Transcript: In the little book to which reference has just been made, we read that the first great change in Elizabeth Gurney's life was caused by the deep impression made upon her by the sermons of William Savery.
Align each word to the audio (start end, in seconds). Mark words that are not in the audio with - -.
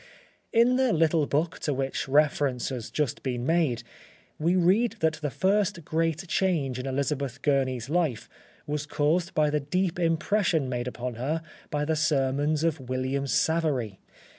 In 0.51 0.77
the 0.77 0.91
little 0.93 1.27
book 1.27 1.59
to 1.59 1.75
which 1.75 2.07
reference 2.09 2.69
has 2.69 2.89
just 2.89 3.21
been 3.21 3.45
made, 3.45 3.83
we 4.39 4.55
read 4.55 4.93
that 4.93 5.19
the 5.21 5.29
first 5.29 5.85
great 5.85 6.27
change 6.27 6.79
in 6.79 6.87
Elizabeth 6.87 7.39
Gurney's 7.43 7.87
life 7.87 8.27
was 8.65 8.87
caused 8.87 9.35
by 9.35 9.51
the 9.51 9.59
deep 9.59 9.99
impression 9.99 10.67
made 10.67 10.87
upon 10.87 11.17
her 11.21 11.43
by 11.69 11.85
the 11.85 11.95
sermons 11.95 12.63
of 12.63 12.79
William 12.79 13.27
Savery. 13.27 13.99